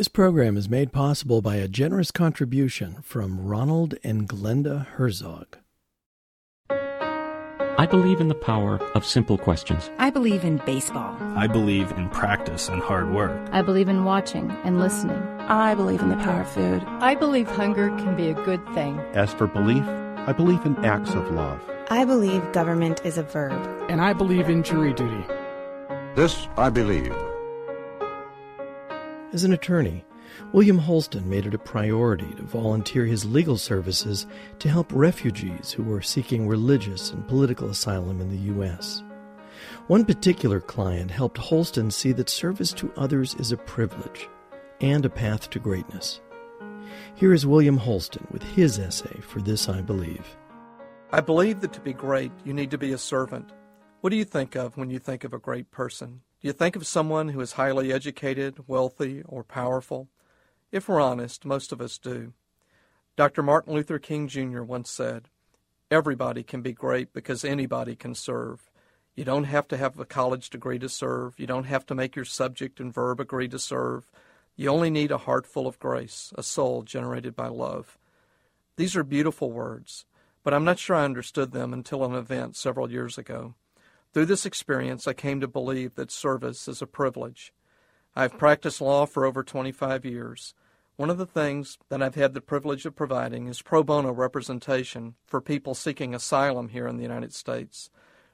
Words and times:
This 0.00 0.08
program 0.08 0.56
is 0.56 0.66
made 0.66 0.92
possible 0.92 1.42
by 1.42 1.56
a 1.56 1.68
generous 1.68 2.10
contribution 2.10 3.02
from 3.02 3.38
Ronald 3.38 3.96
and 4.02 4.26
Glenda 4.26 4.86
Herzog. 4.86 5.58
I 6.70 7.84
believe 7.84 8.18
in 8.18 8.28
the 8.28 8.34
power 8.34 8.80
of 8.94 9.04
simple 9.04 9.36
questions. 9.36 9.90
I 9.98 10.08
believe 10.08 10.42
in 10.42 10.56
baseball. 10.64 11.14
I 11.36 11.46
believe 11.46 11.92
in 11.92 12.08
practice 12.08 12.70
and 12.70 12.80
hard 12.80 13.12
work. 13.12 13.50
I 13.52 13.60
believe 13.60 13.90
in 13.90 14.06
watching 14.06 14.50
and 14.64 14.80
listening. 14.80 15.20
I 15.50 15.74
believe 15.74 16.00
in 16.00 16.08
the 16.08 16.16
power 16.16 16.40
of 16.40 16.50
food. 16.50 16.82
I 17.00 17.14
believe 17.14 17.46
hunger 17.46 17.90
can 17.98 18.16
be 18.16 18.30
a 18.30 18.44
good 18.46 18.66
thing. 18.72 18.98
As 19.12 19.34
for 19.34 19.48
belief, 19.48 19.84
I 19.84 20.32
believe 20.32 20.64
in 20.64 20.82
acts 20.82 21.12
of 21.12 21.30
love. 21.30 21.60
I 21.90 22.06
believe 22.06 22.52
government 22.52 23.02
is 23.04 23.18
a 23.18 23.22
verb. 23.22 23.60
And 23.90 24.00
I 24.00 24.14
believe 24.14 24.48
in 24.48 24.62
jury 24.62 24.94
duty. 24.94 25.26
This 26.14 26.48
I 26.56 26.70
believe. 26.70 27.14
As 29.32 29.44
an 29.44 29.52
attorney, 29.52 30.04
William 30.52 30.78
Holston 30.78 31.28
made 31.28 31.46
it 31.46 31.54
a 31.54 31.58
priority 31.58 32.34
to 32.34 32.42
volunteer 32.42 33.04
his 33.04 33.24
legal 33.24 33.56
services 33.56 34.26
to 34.58 34.68
help 34.68 34.90
refugees 34.92 35.70
who 35.70 35.84
were 35.84 36.02
seeking 36.02 36.48
religious 36.48 37.12
and 37.12 37.26
political 37.28 37.68
asylum 37.68 38.20
in 38.20 38.28
the 38.28 38.52
U.S. 38.54 39.04
One 39.86 40.04
particular 40.04 40.60
client 40.60 41.12
helped 41.12 41.38
Holston 41.38 41.92
see 41.92 42.10
that 42.12 42.28
service 42.28 42.72
to 42.72 42.92
others 42.96 43.34
is 43.36 43.52
a 43.52 43.56
privilege 43.56 44.28
and 44.80 45.04
a 45.04 45.10
path 45.10 45.48
to 45.50 45.60
greatness. 45.60 46.20
Here 47.14 47.32
is 47.32 47.46
William 47.46 47.76
Holston 47.76 48.26
with 48.32 48.42
his 48.42 48.80
essay 48.80 49.20
for 49.20 49.40
This 49.40 49.68
I 49.68 49.80
Believe. 49.80 50.26
I 51.12 51.20
believe 51.20 51.60
that 51.60 51.72
to 51.74 51.80
be 51.80 51.92
great, 51.92 52.32
you 52.44 52.52
need 52.52 52.72
to 52.72 52.78
be 52.78 52.92
a 52.92 52.98
servant. 52.98 53.52
What 54.00 54.10
do 54.10 54.16
you 54.16 54.24
think 54.24 54.56
of 54.56 54.76
when 54.76 54.90
you 54.90 54.98
think 54.98 55.22
of 55.22 55.32
a 55.32 55.38
great 55.38 55.70
person? 55.70 56.22
Do 56.40 56.48
you 56.48 56.54
think 56.54 56.74
of 56.74 56.86
someone 56.86 57.28
who 57.28 57.40
is 57.42 57.52
highly 57.52 57.92
educated, 57.92 58.66
wealthy, 58.66 59.22
or 59.26 59.44
powerful? 59.44 60.08
If 60.72 60.88
we're 60.88 60.98
honest, 60.98 61.44
most 61.44 61.70
of 61.70 61.82
us 61.82 61.98
do. 61.98 62.32
Dr. 63.14 63.42
Martin 63.42 63.74
Luther 63.74 63.98
King 63.98 64.26
Jr. 64.26 64.62
once 64.62 64.90
said, 64.90 65.28
Everybody 65.90 66.42
can 66.42 66.62
be 66.62 66.72
great 66.72 67.12
because 67.12 67.44
anybody 67.44 67.94
can 67.94 68.14
serve. 68.14 68.70
You 69.14 69.22
don't 69.24 69.44
have 69.44 69.68
to 69.68 69.76
have 69.76 69.98
a 69.98 70.06
college 70.06 70.48
degree 70.48 70.78
to 70.78 70.88
serve. 70.88 71.38
You 71.38 71.46
don't 71.46 71.64
have 71.64 71.84
to 71.86 71.94
make 71.94 72.16
your 72.16 72.24
subject 72.24 72.80
and 72.80 72.90
verb 72.90 73.20
agree 73.20 73.48
to 73.48 73.58
serve. 73.58 74.10
You 74.56 74.70
only 74.70 74.88
need 74.88 75.10
a 75.10 75.18
heart 75.18 75.46
full 75.46 75.66
of 75.66 75.78
grace, 75.78 76.32
a 76.38 76.42
soul 76.42 76.84
generated 76.84 77.36
by 77.36 77.48
love. 77.48 77.98
These 78.76 78.96
are 78.96 79.04
beautiful 79.04 79.50
words, 79.52 80.06
but 80.42 80.54
I'm 80.54 80.64
not 80.64 80.78
sure 80.78 80.96
I 80.96 81.04
understood 81.04 81.52
them 81.52 81.74
until 81.74 82.02
an 82.02 82.14
event 82.14 82.56
several 82.56 82.90
years 82.90 83.18
ago. 83.18 83.56
Through 84.12 84.26
this 84.26 84.44
experience, 84.44 85.06
I 85.06 85.12
came 85.12 85.40
to 85.40 85.46
believe 85.46 85.94
that 85.94 86.10
service 86.10 86.66
is 86.66 86.82
a 86.82 86.86
privilege. 86.86 87.52
I've 88.16 88.38
practiced 88.38 88.80
law 88.80 89.06
for 89.06 89.24
over 89.24 89.44
25 89.44 90.04
years. 90.04 90.52
One 90.96 91.10
of 91.10 91.18
the 91.18 91.26
things 91.26 91.78
that 91.90 92.02
I've 92.02 92.16
had 92.16 92.34
the 92.34 92.40
privilege 92.40 92.84
of 92.84 92.96
providing 92.96 93.46
is 93.46 93.62
pro 93.62 93.84
bono 93.84 94.10
representation 94.10 95.14
for 95.26 95.40
people 95.40 95.74
seeking 95.74 96.12
asylum 96.12 96.70
here 96.70 96.88
in 96.88 96.96
the 96.96 97.04
United 97.04 97.32
States. 97.32 97.88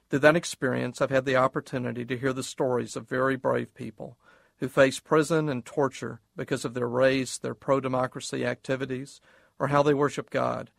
Through 0.09 0.19
that 0.19 0.35
experience, 0.35 0.99
I've 0.99 1.11
had 1.11 1.25
the 1.25 1.35
opportunity 1.35 2.05
to 2.05 2.17
hear 2.17 2.33
the 2.33 2.41
stories 2.41 2.95
of 2.95 3.07
very 3.07 3.35
brave 3.35 3.75
people 3.75 4.17
who 4.57 4.67
face 4.67 4.99
prison 4.99 5.47
and 5.47 5.63
torture 5.63 6.21
because 6.35 6.65
of 6.65 6.73
their 6.73 6.89
race, 6.89 7.37
their 7.37 7.53
pro 7.53 7.79
democracy 7.79 8.43
activities, 8.43 9.21
or 9.59 9.67
how 9.67 9.83
they 9.83 9.93
worship 9.93 10.31
God. 10.31 10.71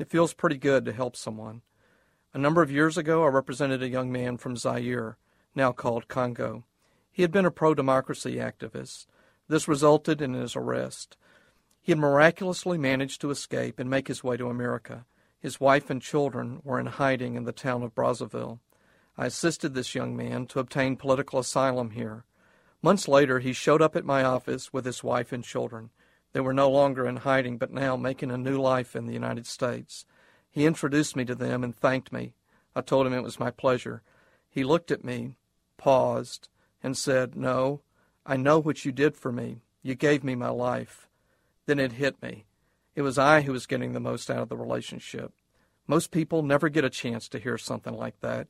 It 0.00 0.10
feels 0.10 0.34
pretty 0.34 0.58
good 0.58 0.84
to 0.86 0.92
help 0.92 1.14
someone. 1.14 1.62
A 2.34 2.38
number 2.38 2.62
of 2.62 2.70
years 2.70 2.96
ago, 2.96 3.24
I 3.24 3.28
represented 3.28 3.82
a 3.82 3.90
young 3.90 4.10
man 4.10 4.38
from 4.38 4.56
Zaire, 4.56 5.18
now 5.54 5.70
called 5.70 6.08
Congo. 6.08 6.64
He 7.10 7.20
had 7.20 7.30
been 7.30 7.44
a 7.44 7.50
pro 7.50 7.74
democracy 7.74 8.36
activist. 8.36 9.06
This 9.48 9.68
resulted 9.68 10.22
in 10.22 10.32
his 10.32 10.56
arrest. 10.56 11.18
He 11.82 11.92
had 11.92 11.98
miraculously 11.98 12.78
managed 12.78 13.20
to 13.20 13.30
escape 13.30 13.78
and 13.78 13.90
make 13.90 14.08
his 14.08 14.24
way 14.24 14.38
to 14.38 14.48
America. 14.48 15.04
His 15.38 15.60
wife 15.60 15.90
and 15.90 16.00
children 16.00 16.62
were 16.64 16.80
in 16.80 16.86
hiding 16.86 17.34
in 17.34 17.44
the 17.44 17.52
town 17.52 17.82
of 17.82 17.94
Brazzaville. 17.94 18.60
I 19.18 19.26
assisted 19.26 19.74
this 19.74 19.94
young 19.94 20.16
man 20.16 20.46
to 20.46 20.58
obtain 20.58 20.96
political 20.96 21.38
asylum 21.38 21.90
here. 21.90 22.24
Months 22.80 23.08
later, 23.08 23.40
he 23.40 23.52
showed 23.52 23.82
up 23.82 23.94
at 23.94 24.06
my 24.06 24.24
office 24.24 24.72
with 24.72 24.86
his 24.86 25.04
wife 25.04 25.32
and 25.32 25.44
children. 25.44 25.90
They 26.32 26.40
were 26.40 26.54
no 26.54 26.70
longer 26.70 27.06
in 27.06 27.16
hiding, 27.16 27.58
but 27.58 27.72
now 27.72 27.96
making 27.96 28.30
a 28.30 28.38
new 28.38 28.58
life 28.58 28.96
in 28.96 29.04
the 29.04 29.12
United 29.12 29.46
States. 29.46 30.06
He 30.52 30.66
introduced 30.66 31.16
me 31.16 31.24
to 31.24 31.34
them 31.34 31.64
and 31.64 31.74
thanked 31.74 32.12
me. 32.12 32.34
I 32.76 32.82
told 32.82 33.06
him 33.06 33.14
it 33.14 33.22
was 33.22 33.40
my 33.40 33.50
pleasure. 33.50 34.02
He 34.50 34.64
looked 34.64 34.90
at 34.90 35.02
me, 35.02 35.38
paused, 35.78 36.48
and 36.82 36.96
said, 36.96 37.34
No, 37.34 37.80
I 38.26 38.36
know 38.36 38.58
what 38.58 38.84
you 38.84 38.92
did 38.92 39.16
for 39.16 39.32
me. 39.32 39.62
You 39.82 39.94
gave 39.94 40.22
me 40.22 40.34
my 40.34 40.50
life. 40.50 41.08
Then 41.64 41.80
it 41.80 41.92
hit 41.92 42.22
me. 42.22 42.44
It 42.94 43.02
was 43.02 43.16
I 43.16 43.40
who 43.40 43.52
was 43.52 43.66
getting 43.66 43.94
the 43.94 44.00
most 44.00 44.30
out 44.30 44.42
of 44.42 44.50
the 44.50 44.56
relationship. 44.56 45.32
Most 45.86 46.10
people 46.10 46.42
never 46.42 46.68
get 46.68 46.84
a 46.84 46.90
chance 46.90 47.28
to 47.30 47.38
hear 47.38 47.56
something 47.56 47.94
like 47.94 48.20
that. 48.20 48.48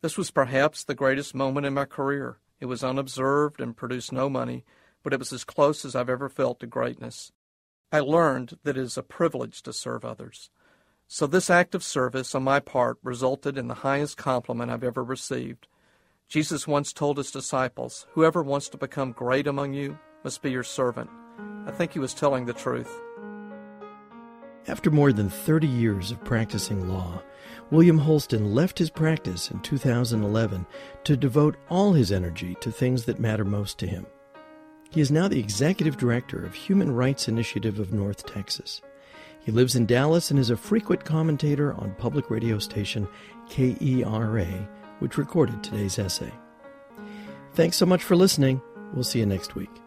This 0.00 0.16
was 0.16 0.30
perhaps 0.30 0.82
the 0.82 0.94
greatest 0.94 1.34
moment 1.34 1.66
in 1.66 1.74
my 1.74 1.84
career. 1.84 2.38
It 2.58 2.66
was 2.66 2.82
unobserved 2.82 3.60
and 3.60 3.76
produced 3.76 4.12
no 4.12 4.30
money, 4.30 4.64
but 5.02 5.12
it 5.12 5.18
was 5.18 5.32
as 5.32 5.44
close 5.44 5.84
as 5.84 5.94
I've 5.94 6.08
ever 6.08 6.30
felt 6.30 6.60
to 6.60 6.66
greatness. 6.66 7.32
I 7.92 8.00
learned 8.00 8.58
that 8.64 8.76
it 8.78 8.80
is 8.80 8.96
a 8.96 9.02
privilege 9.02 9.62
to 9.62 9.72
serve 9.72 10.04
others. 10.04 10.50
So 11.14 11.28
this 11.28 11.48
act 11.48 11.76
of 11.76 11.84
service 11.84 12.34
on 12.34 12.42
my 12.42 12.58
part 12.58 12.98
resulted 13.04 13.56
in 13.56 13.68
the 13.68 13.74
highest 13.86 14.16
compliment 14.16 14.72
I've 14.72 14.82
ever 14.82 15.04
received. 15.04 15.68
Jesus 16.28 16.66
once 16.66 16.92
told 16.92 17.18
his 17.18 17.30
disciples, 17.30 18.08
Whoever 18.14 18.42
wants 18.42 18.68
to 18.70 18.76
become 18.76 19.12
great 19.12 19.46
among 19.46 19.74
you 19.74 19.96
must 20.24 20.42
be 20.42 20.50
your 20.50 20.64
servant. 20.64 21.08
I 21.68 21.70
think 21.70 21.92
he 21.92 22.00
was 22.00 22.14
telling 22.14 22.46
the 22.46 22.52
truth. 22.52 22.92
After 24.66 24.90
more 24.90 25.12
than 25.12 25.30
30 25.30 25.68
years 25.68 26.10
of 26.10 26.24
practicing 26.24 26.88
law, 26.88 27.22
William 27.70 27.98
Holston 27.98 28.52
left 28.52 28.76
his 28.76 28.90
practice 28.90 29.52
in 29.52 29.60
2011 29.60 30.66
to 31.04 31.16
devote 31.16 31.56
all 31.70 31.92
his 31.92 32.10
energy 32.10 32.56
to 32.60 32.72
things 32.72 33.04
that 33.04 33.20
matter 33.20 33.44
most 33.44 33.78
to 33.78 33.86
him. 33.86 34.04
He 34.90 35.00
is 35.00 35.12
now 35.12 35.28
the 35.28 35.38
executive 35.38 35.96
director 35.96 36.44
of 36.44 36.54
Human 36.54 36.92
Rights 36.92 37.28
Initiative 37.28 37.78
of 37.78 37.92
North 37.92 38.26
Texas. 38.26 38.82
He 39.44 39.52
lives 39.52 39.76
in 39.76 39.84
Dallas 39.84 40.30
and 40.30 40.40
is 40.40 40.50
a 40.50 40.56
frequent 40.56 41.04
commentator 41.04 41.74
on 41.74 41.94
public 41.98 42.30
radio 42.30 42.58
station 42.58 43.06
KERA, 43.48 44.68
which 45.00 45.18
recorded 45.18 45.62
today's 45.62 45.98
essay. 45.98 46.32
Thanks 47.52 47.76
so 47.76 47.84
much 47.86 48.02
for 48.02 48.16
listening. 48.16 48.60
We'll 48.94 49.04
see 49.04 49.18
you 49.18 49.26
next 49.26 49.54
week. 49.54 49.83